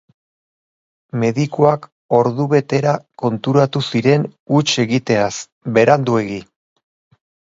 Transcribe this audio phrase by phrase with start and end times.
[1.23, 1.83] Medikuak
[2.19, 5.31] ordubetera konturatu ziren huts egiteaz,
[5.79, 6.41] beranduegi.